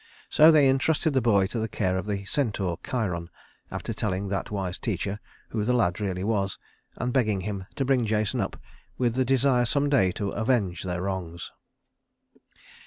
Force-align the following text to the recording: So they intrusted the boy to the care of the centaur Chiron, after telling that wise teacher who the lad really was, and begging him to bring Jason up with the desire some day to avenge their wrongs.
So 0.31 0.51
they 0.51 0.67
intrusted 0.67 1.13
the 1.13 1.21
boy 1.21 1.45
to 1.45 1.59
the 1.59 1.67
care 1.67 1.95
of 1.95 2.07
the 2.07 2.25
centaur 2.25 2.79
Chiron, 2.83 3.29
after 3.69 3.93
telling 3.93 4.29
that 4.29 4.49
wise 4.49 4.79
teacher 4.79 5.19
who 5.49 5.63
the 5.63 5.73
lad 5.75 6.01
really 6.01 6.23
was, 6.23 6.57
and 6.95 7.13
begging 7.13 7.41
him 7.41 7.67
to 7.75 7.85
bring 7.85 8.07
Jason 8.07 8.41
up 8.41 8.59
with 8.97 9.13
the 9.13 9.23
desire 9.25 9.63
some 9.65 9.89
day 9.89 10.11
to 10.13 10.31
avenge 10.31 10.81
their 10.81 11.03
wrongs. 11.03 11.51